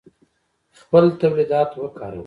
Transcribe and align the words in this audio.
خپل 0.79 1.03
تولیدات 1.19 1.71
وکاروئ 1.79 2.19